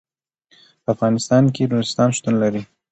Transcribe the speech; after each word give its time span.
په 0.83 0.87
افغانستان 0.93 1.43
کې 1.53 1.69
نورستان 1.71 2.09
شتون 2.17 2.35
لري. 2.43 2.61